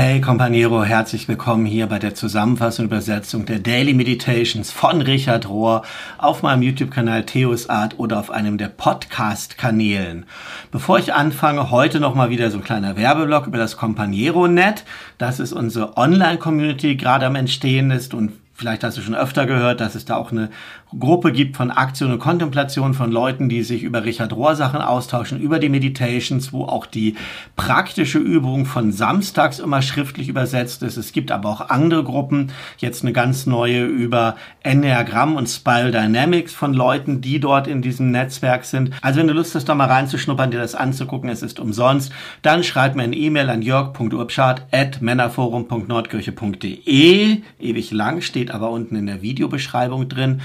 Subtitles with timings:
[0.00, 5.48] Hey Companiero, herzlich willkommen hier bei der Zusammenfassung und Übersetzung der Daily Meditations von Richard
[5.48, 5.82] Rohr
[6.18, 10.26] auf meinem YouTube-Kanal Theos Art oder auf einem der Podcast-Kanälen.
[10.70, 14.84] Bevor ich anfange, heute nochmal wieder so ein kleiner Werbeblock über das Companiero-Net.
[15.18, 19.46] Das ist unsere Online-Community, die gerade am Entstehen ist und Vielleicht hast du schon öfter
[19.46, 20.50] gehört, dass es da auch eine
[20.98, 25.38] Gruppe gibt von Aktion und Kontemplation von Leuten, die sich über Richard Rohr Sachen austauschen,
[25.38, 27.16] über die Meditations, wo auch die
[27.56, 30.96] praktische Übung von samstags immer schriftlich übersetzt ist.
[30.96, 36.54] Es gibt aber auch andere Gruppen, jetzt eine ganz neue über Enneagramm und Spiral Dynamics
[36.54, 38.92] von Leuten, die dort in diesem Netzwerk sind.
[39.02, 42.10] Also wenn du Lust hast, da mal reinzuschnuppern, dir das anzugucken, es ist umsonst,
[42.42, 47.42] dann schreib mir eine E-Mail an jörg.urbschad at männerforum.nordkirche.de.
[47.60, 50.42] Ewig lang steht steht aber unten in der Videobeschreibung drin.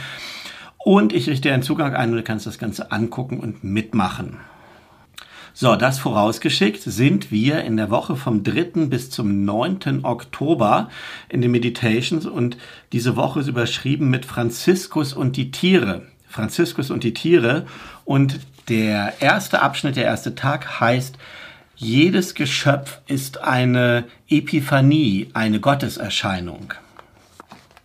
[0.84, 4.40] Und ich richte einen Zugang ein und du kannst das Ganze angucken und mitmachen.
[5.56, 8.88] So, das vorausgeschickt sind wir in der Woche vom 3.
[8.88, 10.04] bis zum 9.
[10.04, 10.90] Oktober
[11.30, 12.58] in den Meditations und
[12.92, 16.02] diese Woche ist überschrieben mit Franziskus und die Tiere.
[16.28, 17.68] Franziskus und die Tiere
[18.04, 21.18] und der erste Abschnitt, der erste Tag heißt
[21.76, 26.74] jedes Geschöpf ist eine Epiphanie, eine Gotteserscheinung.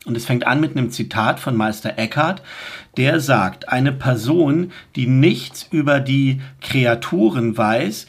[0.09, 2.43] Und es fängt an mit einem Zitat von Meister Eckhart,
[2.97, 8.07] der sagt, eine Person, die nichts über die Kreaturen weiß,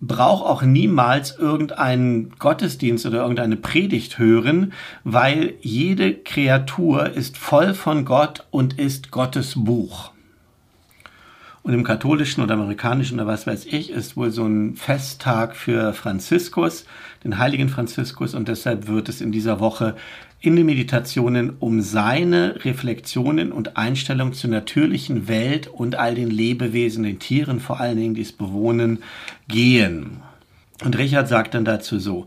[0.00, 8.04] braucht auch niemals irgendeinen Gottesdienst oder irgendeine Predigt hören, weil jede Kreatur ist voll von
[8.04, 10.12] Gott und ist Gottes Buch.
[11.64, 15.92] Und im katholischen oder amerikanischen oder was weiß ich ist wohl so ein Festtag für
[15.92, 16.86] Franziskus,
[17.22, 19.94] den heiligen Franziskus und deshalb wird es in dieser Woche
[20.42, 27.04] in den Meditationen um seine Reflexionen und Einstellung zur natürlichen Welt und all den Lebewesen,
[27.04, 29.04] den Tieren vor allen Dingen, die es bewohnen,
[29.46, 30.20] gehen.
[30.84, 32.26] Und Richard sagt dann dazu so,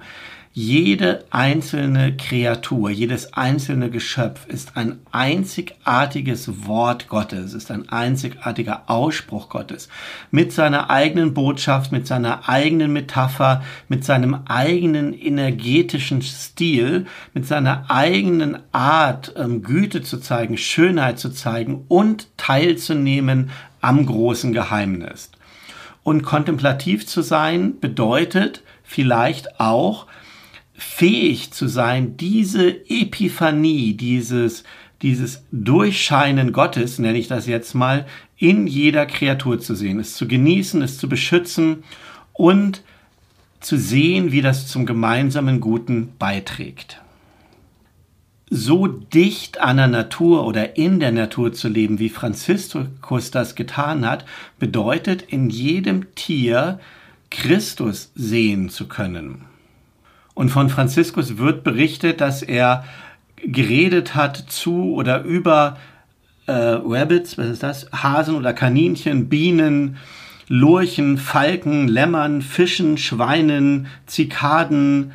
[0.58, 9.50] jede einzelne Kreatur, jedes einzelne Geschöpf ist ein einzigartiges Wort Gottes, ist ein einzigartiger Ausspruch
[9.50, 9.90] Gottes.
[10.32, 17.92] Mit seiner eigenen Botschaft, mit seiner eigenen Metapher, mit seinem eigenen energetischen Stil, mit seiner
[17.92, 23.50] eigenen Art, ähm, Güte zu zeigen, Schönheit zu zeigen und teilzunehmen
[23.82, 25.32] am großen Geheimnis.
[26.02, 30.08] Und kontemplativ zu sein bedeutet vielleicht auch,
[30.78, 34.64] fähig zu sein, diese Epiphanie, dieses,
[35.02, 38.06] dieses Durchscheinen Gottes, nenne ich das jetzt mal,
[38.38, 41.84] in jeder Kreatur zu sehen, es zu genießen, es zu beschützen
[42.34, 42.84] und
[43.62, 47.02] zu sehen, wie das zum gemeinsamen Guten beiträgt.
[48.50, 54.06] So dicht an der Natur oder in der Natur zu leben, wie Franziskus das getan
[54.06, 54.26] hat,
[54.60, 56.80] bedeutet in jedem Tier
[57.32, 59.46] Christus sehen zu können.
[60.36, 62.84] Und von Franziskus wird berichtet, dass er
[63.38, 65.78] geredet hat zu oder über
[66.46, 67.90] äh, Rabbits, was ist das?
[67.92, 69.98] Hasen oder Kaninchen, Bienen,
[70.48, 75.14] Lurchen, Falken, Lämmern, Fischen, Schweinen, Zikaden,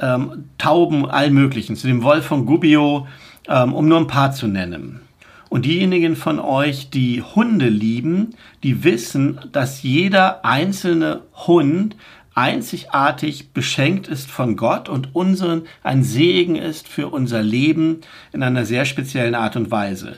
[0.00, 3.06] ähm, Tauben, allen möglichen, zu dem Wolf von Gubbio,
[3.48, 5.00] ähm, um nur ein paar zu nennen.
[5.48, 8.30] Und diejenigen von euch, die Hunde lieben,
[8.62, 11.94] die wissen, dass jeder einzelne Hund
[12.34, 18.00] einzigartig beschenkt ist von Gott und unseren ein Segen ist für unser Leben
[18.32, 20.16] in einer sehr speziellen Art und Weise.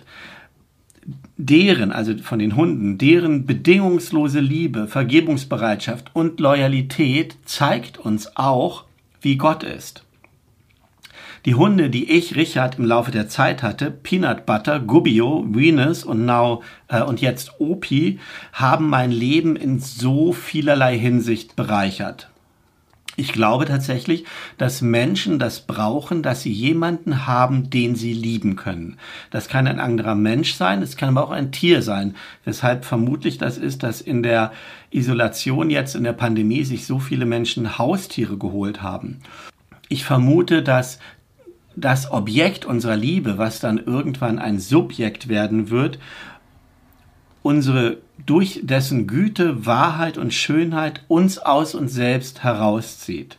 [1.36, 8.84] Deren, also von den Hunden, deren bedingungslose Liebe, Vergebungsbereitschaft und Loyalität zeigt uns auch,
[9.20, 10.03] wie Gott ist.
[11.44, 16.24] Die Hunde, die ich, Richard, im Laufe der Zeit hatte, Peanut Butter, Gubbio, Venus und
[16.24, 18.18] now äh, und jetzt Opi,
[18.54, 22.30] haben mein Leben in so vielerlei Hinsicht bereichert.
[23.16, 24.24] Ich glaube tatsächlich,
[24.56, 28.96] dass Menschen das brauchen, dass sie jemanden haben, den sie lieben können.
[29.30, 32.16] Das kann ein anderer Mensch sein, es kann aber auch ein Tier sein.
[32.44, 34.50] Weshalb vermutlich das ist, dass in der
[34.90, 39.20] Isolation jetzt in der Pandemie sich so viele Menschen Haustiere geholt haben.
[39.88, 40.98] Ich vermute, dass
[41.76, 45.98] das Objekt unserer Liebe, was dann irgendwann ein Subjekt werden wird,
[47.42, 53.38] unsere durch dessen Güte, Wahrheit und Schönheit uns aus uns selbst herauszieht.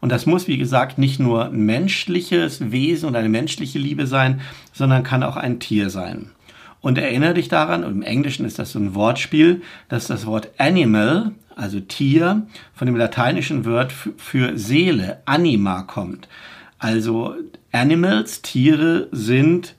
[0.00, 4.40] Und das muss, wie gesagt, nicht nur ein menschliches Wesen und eine menschliche Liebe sein,
[4.72, 6.30] sondern kann auch ein Tier sein.
[6.80, 11.32] Und erinnere dich daran, im Englischen ist das so ein Wortspiel, dass das Wort Animal,
[11.54, 16.28] also Tier, von dem lateinischen Wort für Seele, Anima kommt.
[16.78, 17.34] Also
[17.72, 19.74] Animals, Tiere sind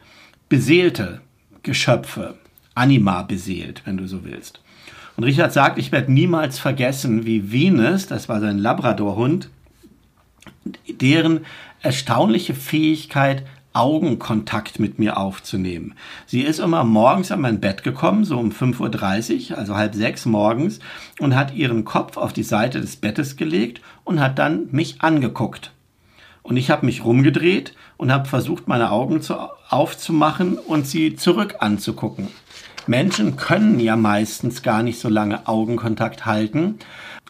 [0.49, 1.21] beseelte
[1.63, 2.35] Geschöpfe,
[2.73, 4.61] Anima beseelt, wenn du so willst.
[5.17, 9.49] Und Richard sagt, ich werde niemals vergessen, wie Venus, das war sein Labradorhund,
[10.88, 11.45] deren
[11.81, 13.43] erstaunliche Fähigkeit,
[13.73, 15.95] Augenkontakt mit mir aufzunehmen.
[16.25, 20.25] Sie ist immer morgens an mein Bett gekommen, so um 5.30 Uhr, also halb sechs
[20.25, 20.79] morgens,
[21.19, 25.71] und hat ihren Kopf auf die Seite des Bettes gelegt und hat dann mich angeguckt.
[26.43, 29.35] Und ich habe mich rumgedreht und habe versucht, meine Augen zu,
[29.69, 32.27] aufzumachen und sie zurück anzugucken.
[32.88, 36.79] Menschen können ja meistens gar nicht so lange Augenkontakt halten,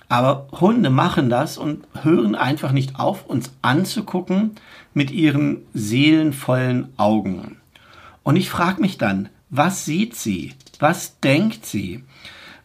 [0.08, 4.52] aber Hunde machen das und hören einfach nicht auf, uns anzugucken
[4.94, 7.58] mit ihren seelenvollen Augen.
[8.24, 10.54] Und ich frage mich dann, was sieht sie?
[10.80, 12.04] Was denkt sie?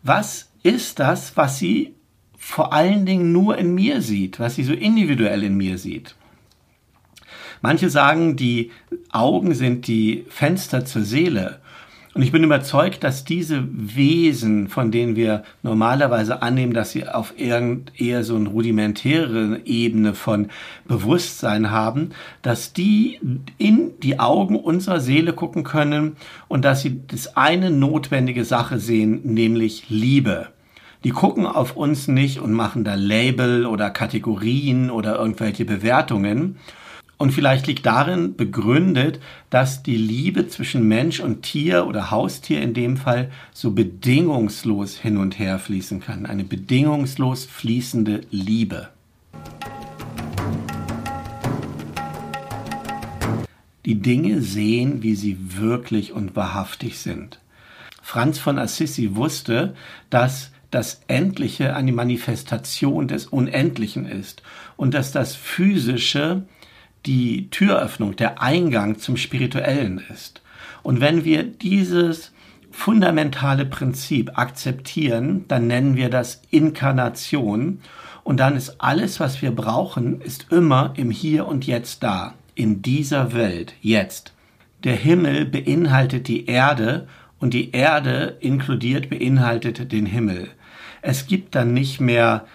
[0.03, 1.95] Was ist das, was sie
[2.37, 6.15] vor allen Dingen nur in mir sieht, was sie so individuell in mir sieht?
[7.63, 8.71] Manche sagen, die
[9.11, 11.61] Augen sind die Fenster zur Seele.
[12.17, 17.35] Und ich bin überzeugt, dass diese Wesen, von denen wir normalerweise annehmen, dass sie auf
[17.37, 20.49] eher so eine rudimentäre Ebene von
[20.87, 23.21] Bewusstsein haben, dass die
[23.59, 26.17] in die Augen unserer Seele gucken können
[26.49, 30.49] und dass sie das eine notwendige Sache sehen, nämlich Liebe.
[31.05, 36.57] Die gucken auf uns nicht und machen da Label oder Kategorien oder irgendwelche Bewertungen,
[37.19, 42.75] und vielleicht liegt darin begründet, dass die Liebe zwischen Mensch und Tier oder Haustier in
[42.75, 46.27] dem Fall so bedingungslos hin und her fließen kann.
[46.27, 48.91] Eine bedingungslos fließende Liebe.
[53.87, 57.41] Die Dinge sehen, wie sie wirklich und wahrhaftig sind.
[58.03, 59.75] Franz von Assisi wusste,
[60.11, 64.43] dass das Endliche eine Manifestation des Unendlichen ist
[64.77, 66.43] und dass das Physische
[67.07, 70.43] die Türöffnung, der Eingang zum Spirituellen ist.
[70.83, 72.33] Und wenn wir dieses
[72.71, 77.81] fundamentale Prinzip akzeptieren, dann nennen wir das Inkarnation.
[78.23, 82.83] Und dann ist alles, was wir brauchen, ist immer im Hier und Jetzt da, in
[82.83, 84.33] dieser Welt, jetzt.
[84.85, 87.09] Der Himmel beinhaltet die Erde
[87.39, 90.49] und die Erde inkludiert beinhaltet den Himmel.
[91.03, 92.47] Es gibt dann nicht mehr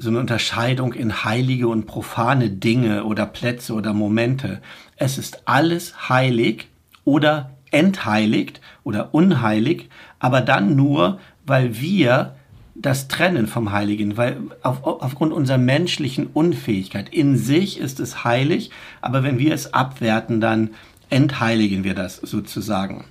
[0.00, 4.62] so eine Unterscheidung in heilige und profane Dinge oder Plätze oder Momente.
[4.96, 6.68] Es ist alles heilig
[7.04, 12.34] oder entheiligt oder unheilig, aber dann nur, weil wir
[12.74, 18.70] das trennen vom Heiligen, weil auf, aufgrund unserer menschlichen Unfähigkeit in sich ist es heilig,
[19.02, 20.70] aber wenn wir es abwerten, dann
[21.10, 23.04] entheiligen wir das sozusagen.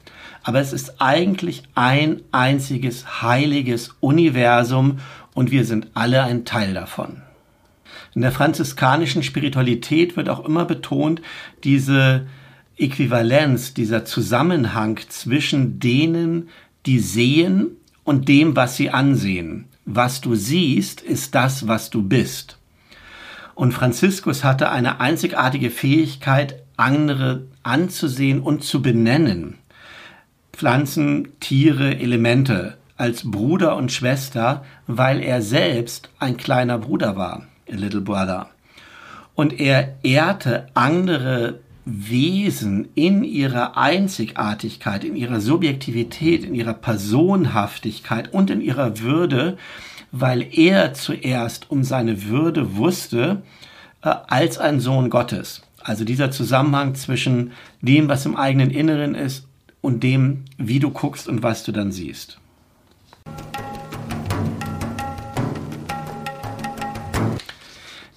[0.50, 4.98] Aber es ist eigentlich ein einziges heiliges Universum
[5.36, 7.22] und wir sind alle ein Teil davon.
[8.16, 11.22] In der franziskanischen Spiritualität wird auch immer betont
[11.64, 12.26] diese
[12.80, 16.50] Äquivalenz, dieser Zusammenhang zwischen denen,
[16.88, 17.68] die sehen
[18.04, 19.66] und dem, was sie ansehen.
[19.86, 22.58] Was du siehst, ist das, was du bist.
[23.54, 29.59] Und Franziskus hatte eine einzigartige Fähigkeit, andere anzusehen und zu benennen.
[30.60, 37.76] Pflanzen, Tiere, Elemente als Bruder und Schwester, weil er selbst ein kleiner Bruder war, a
[37.78, 38.50] little brother.
[39.36, 48.50] Und er ehrte andere Wesen in ihrer Einzigartigkeit, in ihrer Subjektivität, in ihrer Personhaftigkeit und
[48.50, 49.58] in ihrer Würde,
[50.12, 53.44] weil er zuerst um seine Würde wusste
[54.02, 55.62] äh, als ein Sohn Gottes.
[55.82, 59.46] Also dieser Zusammenhang zwischen dem, was im eigenen Inneren ist
[59.82, 62.40] und dem, wie du guckst und was du dann siehst.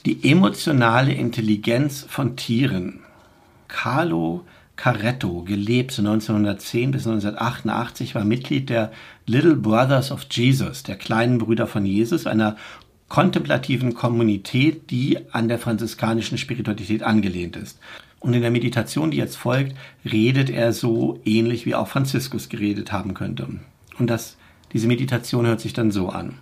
[0.05, 3.01] Die emotionale Intelligenz von Tieren.
[3.69, 8.91] Carlo Caretto, gelebt 1910 bis 1988, war Mitglied der
[9.27, 12.57] Little Brothers of Jesus, der kleinen Brüder von Jesus, einer
[13.13, 17.79] kontemplativen Kommunität, die an der franziskanischen Spiritualität angelehnt ist.
[18.21, 22.91] Und in der Meditation, die jetzt folgt, redet er so ähnlich wie auch Franziskus geredet
[22.91, 23.49] haben könnte.
[23.99, 24.39] Und das,
[24.73, 26.39] diese Meditation hört sich dann so an.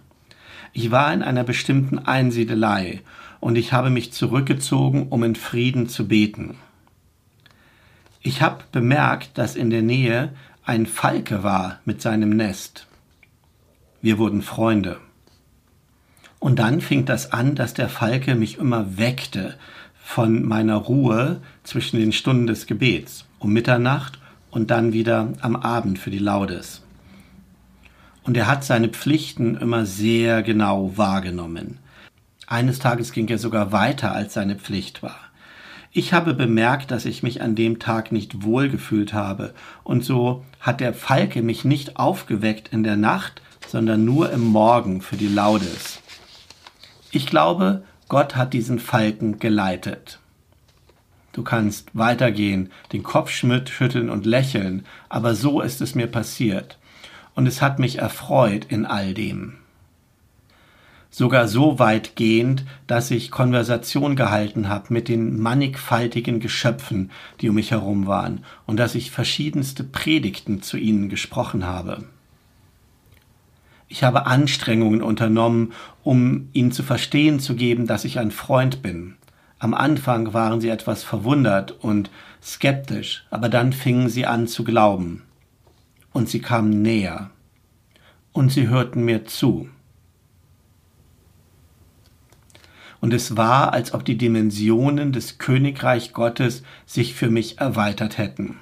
[0.72, 3.00] Ich war in einer bestimmten Einsiedelei
[3.40, 6.54] und ich habe mich zurückgezogen, um in Frieden zu beten.
[8.22, 10.32] Ich habe bemerkt, dass in der Nähe
[10.64, 12.86] ein Falke war mit seinem Nest.
[14.00, 15.00] Wir wurden Freunde.
[16.40, 19.54] Und dann fing das an, dass der Falke mich immer weckte
[20.02, 24.18] von meiner Ruhe zwischen den Stunden des Gebets, um Mitternacht
[24.50, 26.82] und dann wieder am Abend für die Laudes.
[28.24, 31.78] Und er hat seine Pflichten immer sehr genau wahrgenommen.
[32.46, 35.20] Eines Tages ging er sogar weiter, als seine Pflicht war.
[35.92, 39.54] Ich habe bemerkt, dass ich mich an dem Tag nicht wohlgefühlt habe,
[39.84, 45.00] und so hat der Falke mich nicht aufgeweckt in der Nacht, sondern nur im Morgen
[45.00, 45.99] für die Laudes.
[47.12, 50.20] Ich glaube, Gott hat diesen Falken geleitet.
[51.32, 56.78] Du kannst weitergehen, den Kopf schütteln und lächeln, aber so ist es mir passiert.
[57.34, 59.54] Und es hat mich erfreut in all dem.
[61.10, 67.72] Sogar so weitgehend, dass ich Konversation gehalten habe mit den mannigfaltigen Geschöpfen, die um mich
[67.72, 72.04] herum waren, und dass ich verschiedenste Predigten zu ihnen gesprochen habe.
[73.92, 75.72] Ich habe Anstrengungen unternommen,
[76.04, 79.16] um ihnen zu verstehen zu geben, dass ich ein Freund bin.
[79.58, 82.08] Am Anfang waren sie etwas verwundert und
[82.40, 85.24] skeptisch, aber dann fingen sie an zu glauben.
[86.12, 87.30] Und sie kamen näher.
[88.30, 89.68] Und sie hörten mir zu.
[93.00, 98.60] Und es war, als ob die Dimensionen des Königreich Gottes sich für mich erweitert hätten.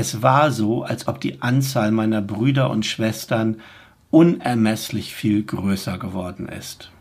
[0.00, 3.56] Es war so, als ob die Anzahl meiner Brüder und Schwestern
[4.10, 6.92] unermesslich viel größer geworden ist.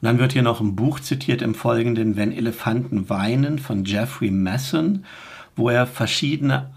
[0.00, 4.30] Und dann wird hier noch ein Buch zitiert im Folgenden, Wenn Elefanten weinen von Jeffrey
[4.30, 5.04] Masson,
[5.54, 6.70] wo er verschiedene,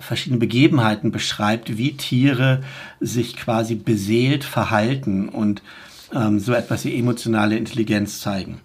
[0.00, 2.62] verschiedene Begebenheiten beschreibt, wie Tiere
[2.98, 5.62] sich quasi beseelt verhalten und
[6.12, 8.60] ähm, so etwas wie emotionale Intelligenz zeigen.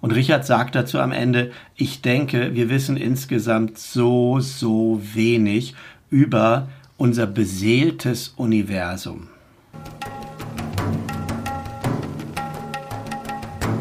[0.00, 5.74] Und Richard sagt dazu am Ende, ich denke, wir wissen insgesamt so, so wenig
[6.08, 9.28] über unser beseeltes Universum.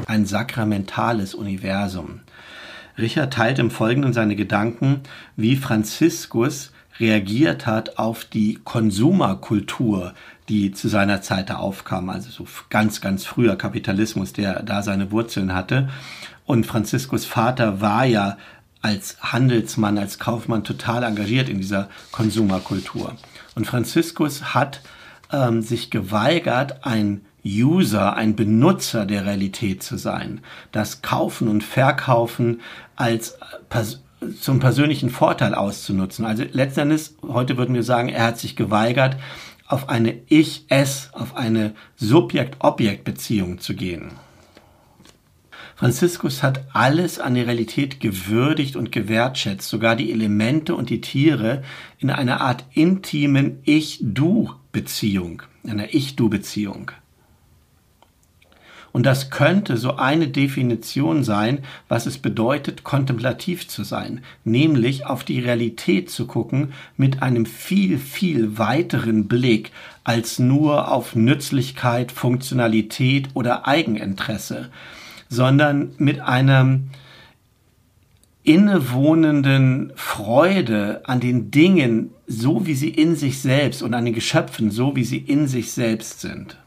[0.08, 2.22] Ein sakramentales Universum.
[2.98, 5.02] Richard teilt im Folgenden seine Gedanken,
[5.36, 10.14] wie Franziskus reagiert hat auf die Konsumerkultur,
[10.50, 15.12] die zu seiner Zeit da aufkam, also so ganz, ganz früher Kapitalismus, der da seine
[15.12, 15.90] Wurzeln hatte.
[16.46, 18.38] Und Franziskus Vater war ja
[18.82, 23.16] als Handelsmann, als Kaufmann total engagiert in dieser Konsumerkultur.
[23.56, 24.82] Und Franziskus hat
[25.32, 30.42] ähm, sich geweigert, ein User, ein Benutzer der Realität zu sein.
[30.72, 32.62] Das Kaufen und Verkaufen
[32.96, 33.38] als
[33.70, 34.02] pers
[34.42, 36.26] zum persönlichen Vorteil auszunutzen.
[36.26, 39.18] Also letztendlich, heute würden wir sagen, er hat sich geweigert,
[39.68, 44.12] auf eine Ich-Es, auf eine Subjekt-Objekt-Beziehung zu gehen.
[45.76, 51.64] Franziskus hat alles an der Realität gewürdigt und gewertschätzt, sogar die Elemente und die Tiere
[52.00, 56.92] in einer Art intimen Ich-Du-Beziehung, einer Ich-Du-Beziehung.
[58.98, 65.24] Und das könnte so eine Definition sein, was es bedeutet, kontemplativ zu sein, nämlich auf
[65.24, 69.72] die Realität zu gucken mit einem viel, viel weiteren Blick
[70.04, 74.70] als nur auf Nützlichkeit, Funktionalität oder Eigeninteresse,
[75.30, 76.90] sondern mit einem
[78.42, 84.72] innewohnenden Freude an den Dingen, so wie sie in sich selbst und an den Geschöpfen,
[84.72, 86.58] so wie sie in sich selbst sind.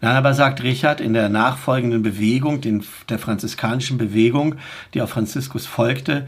[0.00, 4.56] Dann aber sagt Richard in der nachfolgenden Bewegung, den, der franziskanischen Bewegung,
[4.94, 6.26] die auf Franziskus folgte,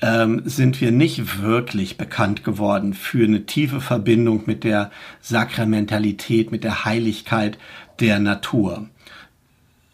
[0.00, 4.90] ähm, sind wir nicht wirklich bekannt geworden für eine tiefe Verbindung mit der
[5.20, 7.58] Sakramentalität, mit der Heiligkeit
[8.00, 8.88] der Natur.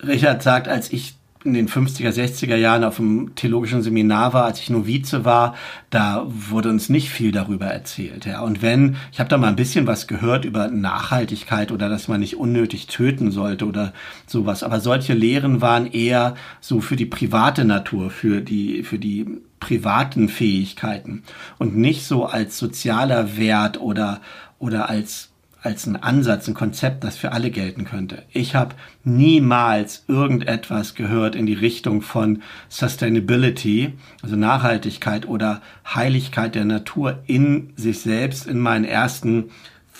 [0.02, 1.17] Richard sagt, als ich
[1.48, 5.54] in den 50er, 60er Jahren auf dem theologischen Seminar war, als ich Novize war,
[5.90, 8.26] da wurde uns nicht viel darüber erzählt.
[8.26, 8.42] Ja.
[8.42, 12.20] Und wenn, ich habe da mal ein bisschen was gehört über Nachhaltigkeit oder dass man
[12.20, 13.92] nicht unnötig töten sollte oder
[14.26, 14.62] sowas.
[14.62, 19.26] Aber solche Lehren waren eher so für die private Natur, für die, für die
[19.60, 21.22] privaten Fähigkeiten
[21.58, 24.20] und nicht so als sozialer Wert oder,
[24.58, 25.30] oder als
[25.62, 28.22] als ein Ansatz, ein Konzept, das für alle gelten könnte.
[28.32, 28.74] Ich habe
[29.04, 37.72] niemals irgendetwas gehört in die Richtung von Sustainability, also Nachhaltigkeit oder Heiligkeit der Natur in
[37.76, 39.50] sich selbst in meinen ersten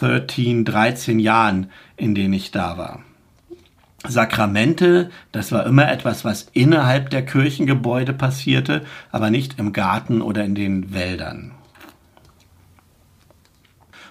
[0.01, 3.03] 13, 13 Jahren, in denen ich da war.
[4.07, 10.45] Sakramente, das war immer etwas, was innerhalb der Kirchengebäude passierte, aber nicht im Garten oder
[10.45, 11.58] in den Wäldern.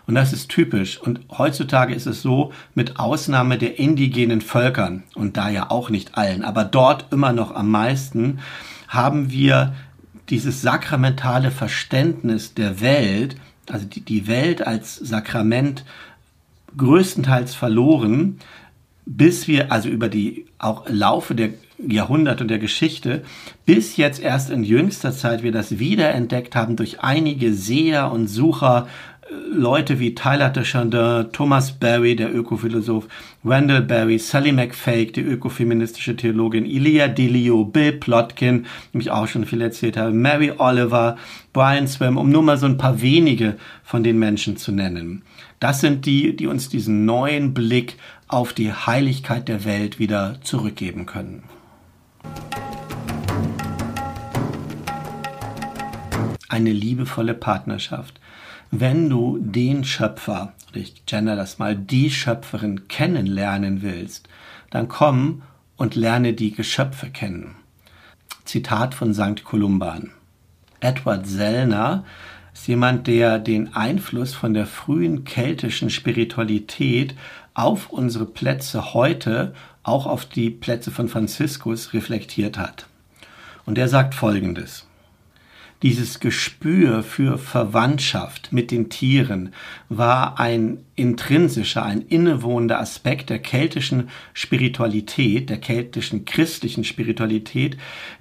[0.07, 0.99] Und das ist typisch.
[0.99, 6.17] Und heutzutage ist es so, mit Ausnahme der indigenen Völkern, und da ja auch nicht
[6.17, 8.39] allen, aber dort immer noch am meisten,
[8.87, 9.75] haben wir
[10.29, 13.35] dieses sakramentale Verständnis der Welt,
[13.69, 15.83] also die, die Welt als Sakrament
[16.77, 18.39] größtenteils verloren,
[19.05, 23.23] bis wir also über die auch Laufe der Jahrhunderte und der Geschichte,
[23.65, 28.87] bis jetzt erst in jüngster Zeit wir das wiederentdeckt haben durch einige Seher und Sucher
[29.29, 33.07] Leute wie Tyler de Chardin, Thomas Barry, der Ökophilosoph,
[33.43, 39.46] Randall Barry, Sally McFake, die ökofeministische Theologin, Ilia Delio, Bill Plotkin, dem ich auch schon
[39.46, 41.17] viel erzählt habe, Mary Oliver,
[41.51, 45.24] Brian Swim, um nur mal so ein paar wenige von den Menschen zu nennen.
[45.60, 51.05] Das sind die, die uns diesen neuen Blick auf die Heiligkeit der Welt wieder zurückgeben
[51.05, 51.43] können.
[56.48, 58.22] Eine liebevolle Partnerschaft.
[58.71, 64.27] Wenn du den Schöpfer, ich gender das mal, die Schöpferin kennenlernen willst,
[64.69, 65.43] dann komm
[65.77, 67.55] und lerne die Geschöpfe kennen.
[68.43, 69.45] Zitat von St.
[69.45, 70.12] Kolumban.
[70.81, 72.03] Edward Sellner
[72.53, 77.15] ist jemand, der den Einfluss von der frühen keltischen Spiritualität
[77.53, 82.88] auf unsere Plätze heute, auch auf die Plätze von Franziskus reflektiert hat.
[83.65, 84.88] Und er sagt Folgendes
[85.84, 89.53] dieses Gespür für Verwandtschaft mit den Tieren
[89.89, 97.77] war ein intrinsischer, ein innewohnender Aspekt der keltischen Spiritualität, der keltischen christlichen Spiritualität,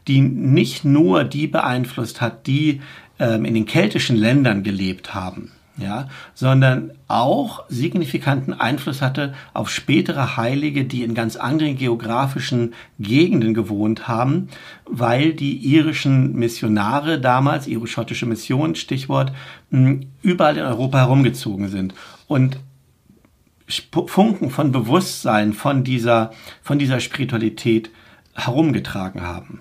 [0.06, 2.82] die nicht nur die beeinflusst hat, die
[3.18, 10.36] ähm, in den keltischen Ländern gelebt haben, ja, sondern auch signifikanten Einfluss hatte auf spätere
[10.36, 14.48] Heilige, die in ganz anderen geografischen Gegenden gewohnt haben,
[14.88, 19.32] weil die irischen Missionare damals, irisch-schottische Mission, Stichwort,
[20.22, 21.94] überall in Europa herumgezogen sind.
[22.26, 22.58] Und
[23.68, 26.30] Funken von Bewusstsein von dieser,
[26.62, 27.90] von dieser Spiritualität
[28.34, 29.60] herumgetragen haben.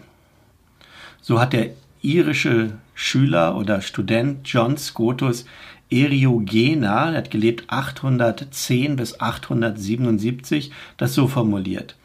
[1.21, 5.45] So hat der irische Schüler oder Student John Scotus
[5.89, 11.95] Eriugena, er hat gelebt 810 bis 877, das so formuliert.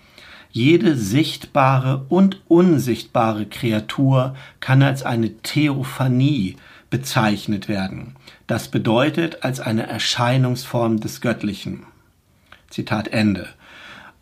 [0.52, 6.56] Jede sichtbare und unsichtbare Kreatur kann als eine Theophanie
[6.90, 8.16] bezeichnet werden.
[8.48, 11.84] Das bedeutet als eine Erscheinungsform des Göttlichen.
[12.68, 13.48] Zitat Ende.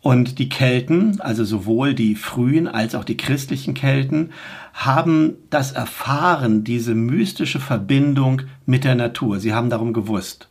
[0.01, 4.31] Und die Kelten, also sowohl die frühen als auch die christlichen Kelten,
[4.73, 9.39] haben das erfahren, diese mystische Verbindung mit der Natur.
[9.39, 10.47] Sie haben darum gewusst.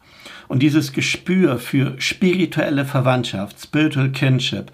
[0.48, 4.70] Und dieses Gespür für spirituelle Verwandtschaft, Spiritual Kinship,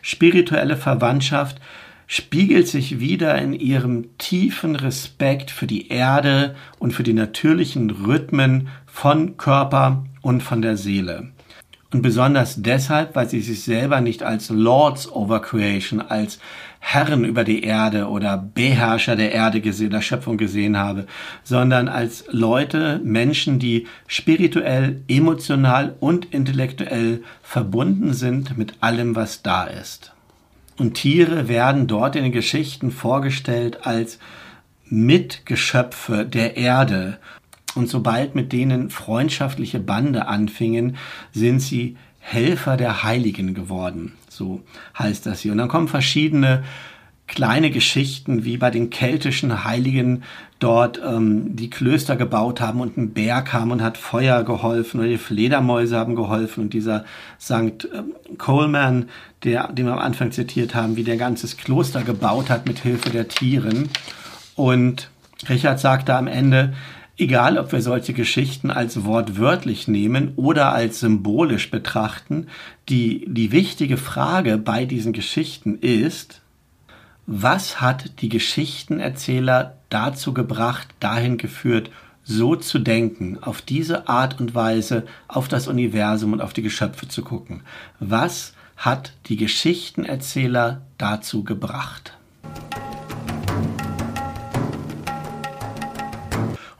[0.00, 1.60] spirituelle Verwandtschaft
[2.06, 8.68] spiegelt sich wieder in ihrem tiefen Respekt für die Erde und für die natürlichen Rhythmen
[8.86, 11.33] von Körper und von der Seele.
[11.94, 16.40] Und besonders deshalb, weil sie sich selber nicht als Lords over Creation, als
[16.80, 21.06] Herren über die Erde oder Beherrscher der Erde gesehen, der Schöpfung gesehen habe,
[21.44, 29.62] sondern als Leute, Menschen, die spirituell, emotional und intellektuell verbunden sind mit allem, was da
[29.62, 30.12] ist.
[30.76, 34.18] Und Tiere werden dort in den Geschichten vorgestellt als
[34.86, 37.18] Mitgeschöpfe der Erde
[37.74, 40.96] und sobald mit denen freundschaftliche Bande anfingen,
[41.32, 44.12] sind sie Helfer der Heiligen geworden.
[44.28, 44.62] So
[44.98, 45.52] heißt das hier.
[45.52, 46.64] Und dann kommen verschiedene
[47.26, 50.22] kleine Geschichten, wie bei den keltischen Heiligen
[50.58, 55.08] dort ähm, die Klöster gebaut haben und ein Bär kam und hat Feuer geholfen oder
[55.08, 57.04] die Fledermäuse haben geholfen und dieser
[57.40, 57.88] St.
[57.94, 59.08] Ähm, Coleman,
[59.42, 63.10] der, den wir am Anfang zitiert haben, wie der ganzes Kloster gebaut hat mit Hilfe
[63.10, 63.88] der Tieren.
[64.54, 65.10] Und
[65.48, 66.74] Richard sagte am Ende,
[67.16, 72.48] Egal, ob wir solche Geschichten als wortwörtlich nehmen oder als symbolisch betrachten,
[72.88, 76.40] die, die wichtige Frage bei diesen Geschichten ist,
[77.26, 81.90] was hat die Geschichtenerzähler dazu gebracht, dahin geführt,
[82.24, 87.06] so zu denken, auf diese Art und Weise auf das Universum und auf die Geschöpfe
[87.06, 87.62] zu gucken?
[88.00, 92.14] Was hat die Geschichtenerzähler dazu gebracht?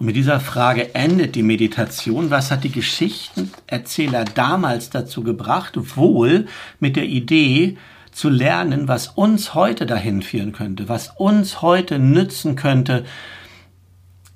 [0.05, 2.31] Mit dieser Frage endet die Meditation.
[2.31, 5.73] Was hat die Geschichtenerzähler damals dazu gebracht?
[5.97, 6.47] Wohl
[6.79, 7.77] mit der Idee
[8.13, 13.05] zu lernen, was uns heute dahin führen könnte, was uns heute nützen könnte,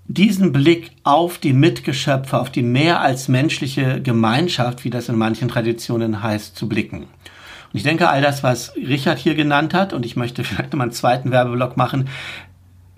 [0.07, 5.49] diesen Blick auf die Mitgeschöpfe, auf die mehr als menschliche Gemeinschaft, wie das in manchen
[5.49, 7.03] Traditionen heißt, zu blicken.
[7.03, 10.79] Und ich denke, all das, was Richard hier genannt hat, und ich möchte vielleicht noch
[10.79, 12.09] mal einen zweiten Werbeblock machen,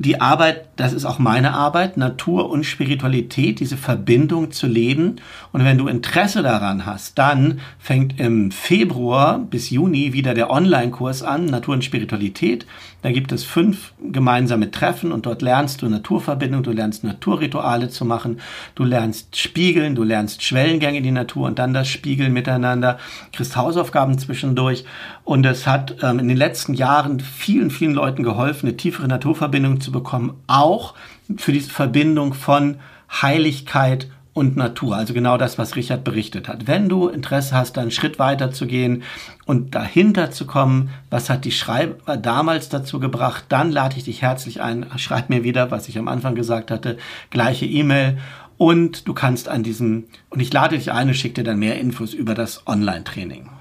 [0.01, 5.17] die Arbeit, das ist auch meine Arbeit, Natur und Spiritualität, diese Verbindung zu leben.
[5.53, 11.23] Und wenn du Interesse daran hast, dann fängt im Februar bis Juni wieder der Online-Kurs
[11.23, 12.65] an, Natur und Spiritualität.
[13.03, 18.07] Da gibt es fünf gemeinsame Treffen und dort lernst du Naturverbindung, du lernst Naturrituale zu
[18.07, 18.41] machen,
[18.77, 22.99] du lernst Spiegeln, du lernst Schwellengänge in die Natur und dann das Spiegeln miteinander,
[23.35, 24.85] kriegst Hausaufgaben zwischendurch.
[25.31, 29.81] Und es hat ähm, in den letzten Jahren vielen, vielen Leuten geholfen, eine tiefere Naturverbindung
[29.81, 30.95] zu bekommen, auch
[31.37, 32.79] für diese Verbindung von
[33.23, 34.97] Heiligkeit und Natur.
[34.97, 36.67] Also genau das, was Richard berichtet hat.
[36.67, 39.05] Wenn du Interesse hast, einen Schritt weiter zu gehen
[39.47, 44.23] und dahinter zu kommen, was hat die Schreiber damals dazu gebracht, dann lade ich dich
[44.23, 44.85] herzlich ein.
[44.97, 46.97] Schreib mir wieder, was ich am Anfang gesagt hatte,
[47.31, 48.19] gleiche E-Mail
[48.59, 51.79] Und du kannst an diesem, und ich lade dich ein und schicke dir dann mehr
[51.79, 53.60] Infos über das Online-Training.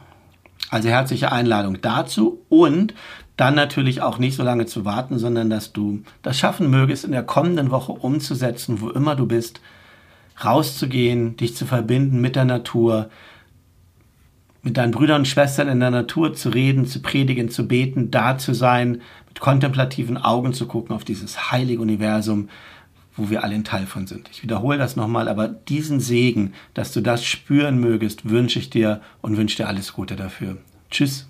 [0.69, 2.93] Also herzliche Einladung dazu und
[3.37, 7.11] dann natürlich auch nicht so lange zu warten, sondern dass du das schaffen mögest, in
[7.11, 9.61] der kommenden Woche umzusetzen, wo immer du bist,
[10.43, 13.09] rauszugehen, dich zu verbinden mit der Natur,
[14.61, 18.37] mit deinen Brüdern und Schwestern in der Natur zu reden, zu predigen, zu beten, da
[18.37, 22.49] zu sein, mit kontemplativen Augen zu gucken auf dieses heilige Universum,
[23.19, 24.29] wo wir alle ein Teil von sind.
[24.31, 29.01] Ich wiederhole das nochmal, aber diesen Segen, dass du das spüren mögest, wünsche ich dir
[29.21, 30.57] und wünsche dir alles Gute dafür.
[30.89, 31.27] Tschüss.